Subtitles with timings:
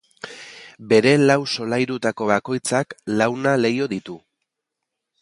[0.93, 4.21] Bere lau solairutako bakoitzak launa leiho ditu.